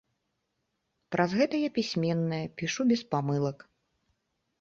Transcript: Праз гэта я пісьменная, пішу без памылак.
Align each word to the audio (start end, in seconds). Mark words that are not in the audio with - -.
Праз 1.15 1.35
гэта 1.41 1.59
я 1.63 1.69
пісьменная, 1.75 2.39
пішу 2.61 2.81
без 2.93 3.01
памылак. 3.13 3.57